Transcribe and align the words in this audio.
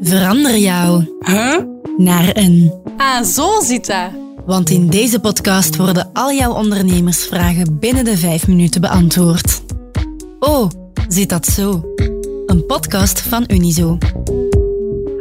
Verander 0.00 0.58
jou 0.58 1.04
Huh? 1.20 1.58
naar 1.96 2.36
een. 2.36 2.72
Ah, 2.96 3.22
zo 3.24 3.60
zit 3.60 3.86
dat. 3.86 4.10
Want 4.46 4.70
in 4.70 4.88
deze 4.88 5.20
podcast 5.20 5.76
worden 5.76 6.10
al 6.12 6.32
jouw 6.32 6.52
ondernemersvragen 6.54 7.78
binnen 7.78 8.04
de 8.04 8.16
vijf 8.16 8.48
minuten 8.48 8.80
beantwoord. 8.80 9.62
Oh, 10.38 10.70
zit 11.08 11.28
dat 11.28 11.46
zo? 11.46 11.84
Een 12.46 12.66
podcast 12.66 13.20
van 13.20 13.44
Unizo. 13.46 13.98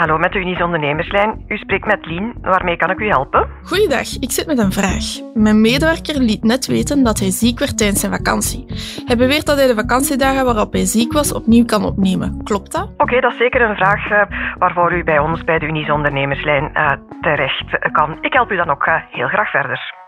Hallo 0.00 0.18
met 0.18 0.32
de 0.32 0.38
Unis 0.38 0.62
Ondernemerslijn. 0.62 1.44
U 1.48 1.56
spreekt 1.56 1.86
met 1.86 2.06
Lien. 2.06 2.34
Waarmee 2.42 2.76
kan 2.76 2.90
ik 2.90 2.98
u 2.98 3.08
helpen? 3.08 3.48
Goeiedag, 3.62 4.18
ik 4.20 4.30
zit 4.30 4.46
met 4.46 4.58
een 4.58 4.72
vraag. 4.72 5.34
Mijn 5.34 5.60
medewerker 5.60 6.20
liet 6.20 6.44
net 6.44 6.66
weten 6.66 7.04
dat 7.04 7.18
hij 7.18 7.30
ziek 7.30 7.58
werd 7.58 7.78
tijdens 7.78 8.00
zijn 8.00 8.12
vakantie. 8.12 8.64
Hij 9.06 9.16
beweert 9.16 9.46
dat 9.46 9.56
hij 9.56 9.66
de 9.66 9.74
vakantiedagen 9.74 10.44
waarop 10.44 10.72
hij 10.72 10.84
ziek 10.84 11.12
was 11.12 11.34
opnieuw 11.34 11.64
kan 11.64 11.84
opnemen. 11.84 12.42
Klopt 12.44 12.72
dat? 12.72 12.90
Oké, 12.96 13.20
dat 13.20 13.32
is 13.32 13.38
zeker 13.38 13.60
een 13.60 13.76
vraag 13.76 14.10
eh, 14.10 14.22
waarvoor 14.58 14.92
u 14.92 15.04
bij 15.04 15.18
ons 15.18 15.44
bij 15.44 15.58
de 15.58 15.66
Unis 15.66 15.90
Ondernemerslijn 15.90 16.74
eh, 16.74 16.92
terecht 17.20 17.90
kan. 17.92 18.18
Ik 18.20 18.32
help 18.32 18.50
u 18.50 18.56
dan 18.56 18.70
ook 18.70 18.84
eh, 18.84 18.94
heel 19.10 19.28
graag 19.28 19.50
verder. 19.50 19.99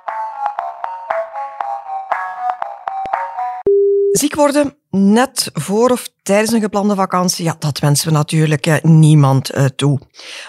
Ziek 4.12 4.34
worden 4.34 4.76
net 4.90 5.50
voor 5.52 5.90
of 5.90 6.08
tijdens 6.22 6.52
een 6.52 6.60
geplande 6.60 6.94
vakantie, 6.94 7.44
ja, 7.44 7.56
dat 7.58 7.78
wensen 7.78 8.08
we 8.08 8.12
natuurlijk 8.12 8.66
eh, 8.66 8.82
niemand 8.82 9.50
eh, 9.50 9.64
toe. 9.64 10.00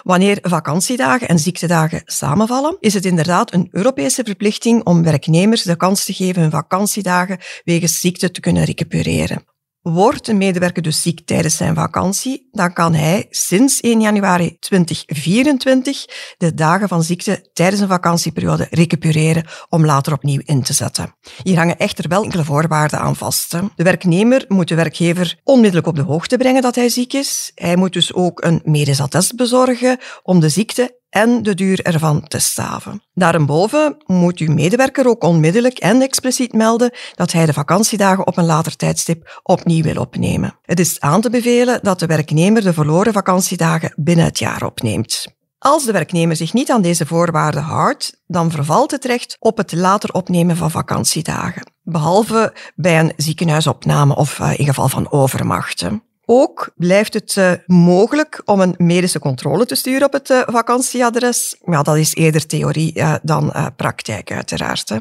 Wanneer 0.03 0.37
vakantiedagen 0.41 1.27
en 1.27 1.39
ziektedagen 1.39 2.01
samenvallen, 2.05 2.77
is 2.79 2.93
het 2.93 3.05
inderdaad 3.05 3.53
een 3.53 3.67
Europese 3.71 4.23
verplichting 4.23 4.83
om 4.83 5.03
werknemers 5.03 5.63
de 5.63 5.75
kans 5.75 6.05
te 6.05 6.13
geven 6.13 6.41
hun 6.41 6.51
vakantiedagen 6.51 7.39
wegens 7.63 7.99
ziekte 7.99 8.31
te 8.31 8.39
kunnen 8.39 8.63
recupereren. 8.63 9.52
Wordt 9.83 10.27
een 10.27 10.37
medewerker 10.37 10.81
dus 10.81 11.01
ziek 11.01 11.25
tijdens 11.25 11.57
zijn 11.57 11.75
vakantie, 11.75 12.47
dan 12.51 12.73
kan 12.73 12.93
hij 12.93 13.27
sinds 13.29 13.79
1 13.79 14.01
januari 14.01 14.57
2024 14.59 16.05
de 16.37 16.53
dagen 16.53 16.87
van 16.87 17.03
ziekte 17.03 17.49
tijdens 17.53 17.81
een 17.81 17.87
vakantieperiode 17.87 18.67
recupereren 18.69 19.45
om 19.69 19.85
later 19.85 20.13
opnieuw 20.13 20.41
in 20.43 20.61
te 20.61 20.73
zetten. 20.73 21.15
Hier 21.43 21.57
hangen 21.57 21.77
echter 21.77 22.07
wel 22.07 22.23
enkele 22.23 22.43
voorwaarden 22.43 22.99
aan 22.99 23.15
vast. 23.15 23.51
De 23.51 23.83
werknemer 23.83 24.45
moet 24.47 24.67
de 24.67 24.75
werkgever 24.75 25.39
onmiddellijk 25.43 25.87
op 25.87 25.95
de 25.95 26.01
hoogte 26.01 26.37
brengen 26.37 26.61
dat 26.61 26.75
hij 26.75 26.89
ziek 26.89 27.13
is. 27.13 27.51
Hij 27.55 27.75
moet 27.75 27.93
dus 27.93 28.13
ook 28.13 28.43
een 28.43 28.61
medisch 28.63 29.01
attest 29.01 29.35
bezorgen 29.35 29.97
om 30.23 30.39
de 30.39 30.49
ziekte 30.49 31.01
en 31.13 31.43
de 31.43 31.53
duur 31.53 31.81
ervan 31.81 32.27
te 32.27 32.39
staven. 32.39 33.03
Daarboven 33.13 33.97
moet 34.05 34.39
uw 34.39 34.53
medewerker 34.53 35.07
ook 35.07 35.23
onmiddellijk 35.23 35.77
en 35.77 36.01
expliciet 36.01 36.53
melden 36.53 36.91
dat 37.15 37.31
hij 37.31 37.45
de 37.45 37.53
vakantiedagen 37.53 38.27
op 38.27 38.37
een 38.37 38.45
later 38.45 38.75
tijdstip 38.75 39.39
opnieuw 39.43 39.83
wil 39.83 40.01
opnemen. 40.01 40.59
Het 40.61 40.79
is 40.79 40.99
aan 40.99 41.21
te 41.21 41.29
bevelen 41.29 41.79
dat 41.81 41.99
de 41.99 42.05
werknemer 42.05 42.61
de 42.61 42.73
verloren 42.73 43.13
vakantiedagen 43.13 43.93
binnen 43.95 44.25
het 44.25 44.39
jaar 44.39 44.65
opneemt. 44.65 45.27
Als 45.57 45.85
de 45.85 45.91
werknemer 45.91 46.35
zich 46.35 46.53
niet 46.53 46.71
aan 46.71 46.81
deze 46.81 47.05
voorwaarden 47.05 47.63
houdt, 47.63 48.21
dan 48.27 48.51
vervalt 48.51 48.91
het 48.91 49.05
recht 49.05 49.35
op 49.39 49.57
het 49.57 49.73
later 49.73 50.13
opnemen 50.13 50.57
van 50.57 50.71
vakantiedagen. 50.71 51.71
Behalve 51.81 52.53
bij 52.75 52.99
een 52.99 53.13
ziekenhuisopname 53.17 54.15
of 54.15 54.39
eh, 54.39 54.59
in 54.59 54.65
geval 54.65 54.89
van 54.89 55.11
overmacht. 55.11 55.85
Ook 56.25 56.71
blijft 56.75 57.13
het 57.13 57.37
eh, 57.37 57.51
mogelijk 57.65 58.41
om 58.45 58.61
een 58.61 58.75
medische 58.77 59.19
controle 59.19 59.65
te 59.65 59.75
sturen 59.75 60.07
op 60.07 60.13
het 60.13 60.29
eh, 60.29 60.41
vakantieadres. 60.45 61.55
Maar 61.61 61.83
dat 61.83 61.97
is 61.97 62.15
eerder 62.15 62.45
theorie 62.45 62.93
eh, 62.93 63.15
dan 63.21 63.53
praktijk, 63.75 64.31
uiteraard. 64.31 64.89
Hè. 64.89 64.97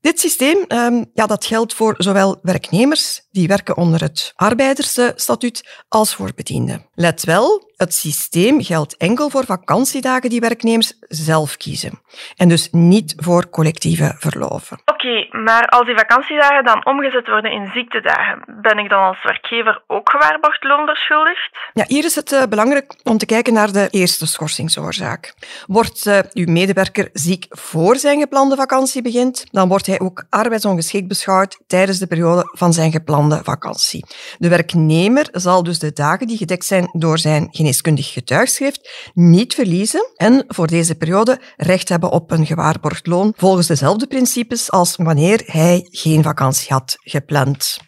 Dit 0.00 0.20
systeem 0.20 0.64
ehm, 0.68 1.04
ja, 1.14 1.26
dat 1.26 1.44
geldt 1.44 1.74
voor 1.74 1.94
zowel 1.98 2.38
werknemers 2.42 3.26
die 3.30 3.48
werken 3.48 3.76
onder 3.76 4.00
het 4.00 4.32
arbeidersstatuut 4.34 5.82
als 5.88 6.14
voor 6.14 6.32
bedienden. 6.34 6.86
Let 6.94 7.24
wel, 7.24 7.72
het 7.84 7.94
systeem 7.94 8.62
geldt 8.62 8.96
enkel 8.96 9.30
voor 9.30 9.44
vakantiedagen 9.44 10.30
die 10.30 10.40
werknemers 10.40 10.92
zelf 11.08 11.56
kiezen. 11.56 12.00
En 12.36 12.48
dus 12.48 12.68
niet 12.70 13.14
voor 13.16 13.50
collectieve 13.50 14.14
verloven. 14.18 14.78
Oké, 14.84 15.26
maar 15.30 15.66
als 15.66 15.86
die 15.86 15.96
vakantiedagen 15.96 16.64
dan 16.64 16.86
omgezet 16.86 17.26
worden 17.28 17.52
in 17.52 17.70
ziektedagen, 17.74 18.44
ben 18.62 18.78
ik 18.78 18.88
dan 18.88 19.02
als 19.02 19.22
werkgever 19.22 19.82
ook 19.86 20.10
gewaarborgd 20.10 20.64
loon 20.64 20.86
verschuldigd? 20.86 21.50
Ja, 21.72 21.84
hier 21.86 22.04
is 22.04 22.14
het 22.14 22.32
eh, 22.32 22.42
belangrijk 22.48 22.94
om 23.02 23.18
te 23.18 23.26
kijken 23.26 23.52
naar 23.52 23.72
de 23.72 23.88
eerste 23.90 24.26
schorsingsoorzaak. 24.26 25.34
Wordt 25.66 26.06
eh, 26.06 26.18
uw 26.32 26.50
medewerker 26.52 27.08
ziek 27.12 27.46
voor 27.48 27.96
zijn 27.96 28.20
geplande 28.20 28.56
vakantie 28.56 29.02
begint, 29.02 29.46
dan 29.50 29.68
wordt 29.68 29.86
hij 29.86 30.00
ook 30.00 30.24
arbeidsongeschikt 30.30 31.08
beschouwd 31.08 31.60
tijdens 31.66 31.98
de 31.98 32.06
periode 32.06 32.50
van 32.52 32.72
zijn 32.72 32.92
geplande 32.92 33.40
vakantie. 33.42 34.04
De 34.38 34.48
werknemer 34.48 35.28
zal 35.32 35.62
dus 35.62 35.78
de 35.78 35.92
dagen 35.92 36.26
die 36.26 36.36
gedekt 36.36 36.64
zijn 36.64 36.88
door 36.92 37.18
zijn 37.18 37.48
geneeskundig 37.74 38.12
getuigschrift 38.12 39.10
niet 39.14 39.54
verliezen 39.54 40.10
en 40.16 40.44
voor 40.48 40.66
deze 40.66 40.94
periode 40.94 41.40
recht 41.56 41.88
hebben 41.88 42.10
op 42.10 42.30
een 42.30 42.46
gewaarborgd 42.46 43.06
loon 43.06 43.32
volgens 43.36 43.66
dezelfde 43.66 44.06
principes 44.06 44.70
als 44.70 44.96
wanneer 44.96 45.42
hij 45.46 45.88
geen 45.90 46.22
vakantie 46.22 46.72
had 46.72 46.96
gepland. 47.00 47.78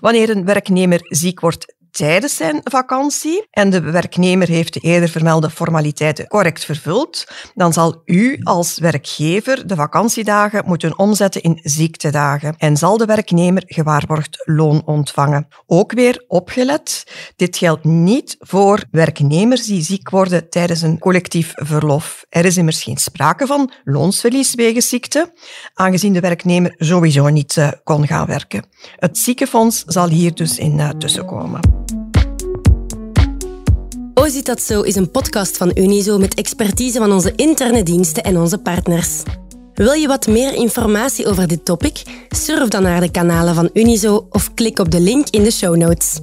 Wanneer 0.00 0.30
een 0.30 0.44
werknemer 0.44 1.00
ziek 1.02 1.40
wordt 1.40 1.74
tijdens 1.92 2.36
zijn 2.36 2.60
vakantie 2.64 3.46
en 3.50 3.70
de 3.70 3.80
werknemer 3.80 4.48
heeft 4.48 4.72
de 4.72 4.80
eerder 4.80 5.08
vermelde 5.08 5.50
formaliteiten 5.50 6.26
correct 6.26 6.64
vervuld, 6.64 7.26
dan 7.54 7.72
zal 7.72 8.02
u 8.04 8.40
als 8.42 8.78
werkgever 8.78 9.66
de 9.66 9.74
vakantiedagen 9.74 10.62
moeten 10.66 10.98
omzetten 10.98 11.42
in 11.42 11.58
ziektedagen 11.62 12.54
en 12.58 12.76
zal 12.76 12.96
de 12.96 13.04
werknemer 13.04 13.62
gewaarborgd 13.66 14.42
loon 14.44 14.82
ontvangen. 14.84 15.48
Ook 15.66 15.92
weer 15.92 16.24
opgelet, 16.28 17.06
dit 17.36 17.56
geldt 17.56 17.84
niet 17.84 18.36
voor 18.38 18.84
werknemers 18.90 19.66
die 19.66 19.82
ziek 19.82 20.10
worden 20.10 20.48
tijdens 20.50 20.82
een 20.82 20.98
collectief 20.98 21.52
verlof. 21.54 22.24
Er 22.28 22.44
is 22.44 22.56
immers 22.56 22.82
geen 22.82 22.96
sprake 22.96 23.46
van 23.46 23.72
loonsverlies 23.84 24.54
wegens 24.54 24.88
ziekte, 24.88 25.32
aangezien 25.74 26.12
de 26.12 26.20
werknemer 26.20 26.74
sowieso 26.78 27.28
niet 27.28 27.56
eh, 27.56 27.68
kon 27.84 28.06
gaan 28.06 28.26
werken. 28.26 28.64
Het 28.96 29.18
ziekenfonds 29.18 29.82
zal 29.86 30.08
hier 30.08 30.34
dus 30.34 30.58
in 30.58 30.80
eh, 30.80 30.88
tussenkomen. 30.88 31.81
Oh, 34.22 34.28
zit 34.28 34.46
dat 34.46 34.60
zo 34.60 34.80
is 34.80 34.94
een 34.94 35.10
podcast 35.10 35.56
van 35.56 35.70
Unizo 35.74 36.18
met 36.18 36.34
expertise 36.34 36.98
van 36.98 37.12
onze 37.12 37.32
interne 37.36 37.82
diensten 37.82 38.22
en 38.22 38.36
onze 38.36 38.58
partners. 38.58 39.22
Wil 39.74 39.92
je 39.92 40.06
wat 40.06 40.26
meer 40.26 40.54
informatie 40.54 41.26
over 41.26 41.48
dit 41.48 41.64
topic? 41.64 42.02
Surf 42.28 42.68
dan 42.68 42.82
naar 42.82 43.00
de 43.00 43.10
kanalen 43.10 43.54
van 43.54 43.70
Unizo 43.72 44.26
of 44.30 44.54
klik 44.54 44.78
op 44.78 44.90
de 44.90 45.00
link 45.00 45.28
in 45.28 45.42
de 45.42 45.50
show 45.50 45.76
notes. 45.76 46.18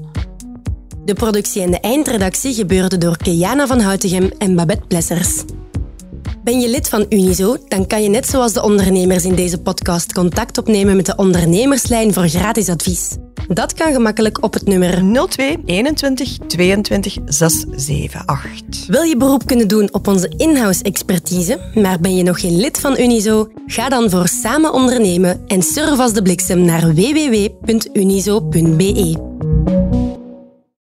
De 1.05 1.13
productie 1.13 1.61
en 1.61 1.71
de 1.71 1.79
eindredactie 1.79 2.53
gebeurden 2.53 2.99
door 2.99 3.17
Keana 3.17 3.67
van 3.67 3.79
Houtegem 3.79 4.31
en 4.37 4.55
Babette 4.55 4.85
Plessers. 4.87 5.43
Ben 6.43 6.59
je 6.59 6.69
lid 6.69 6.89
van 6.89 7.05
Unizo, 7.09 7.57
dan 7.67 7.87
kan 7.87 8.03
je 8.03 8.09
net 8.09 8.27
zoals 8.27 8.53
de 8.53 8.63
ondernemers 8.63 9.25
in 9.25 9.35
deze 9.35 9.57
podcast 9.57 10.13
contact 10.13 10.57
opnemen 10.57 10.95
met 10.95 11.05
de 11.05 11.15
ondernemerslijn 11.15 12.13
voor 12.13 12.27
gratis 12.27 12.69
advies. 12.69 13.15
Dat 13.47 13.73
kan 13.73 13.93
gemakkelijk 13.93 14.43
op 14.43 14.53
het 14.53 14.67
nummer 14.67 15.03
02 15.27 15.57
21 15.65 16.37
22 16.47 17.17
678. 17.25 18.87
Wil 18.87 19.03
je 19.03 19.17
beroep 19.17 19.45
kunnen 19.45 19.67
doen 19.67 19.93
op 19.93 20.07
onze 20.07 20.33
in-house 20.37 20.83
expertise, 20.83 21.59
maar 21.73 21.99
ben 21.99 22.15
je 22.15 22.23
nog 22.23 22.39
geen 22.39 22.55
lid 22.55 22.79
van 22.79 22.99
Unizo? 22.99 23.47
Ga 23.65 23.89
dan 23.89 24.09
voor 24.09 24.27
samen 24.27 24.73
ondernemen 24.73 25.41
en 25.47 25.61
surf 25.61 25.99
als 25.99 26.13
de 26.13 26.21
bliksem 26.21 26.61
naar 26.61 26.93
www.unizo.be. 26.93 27.47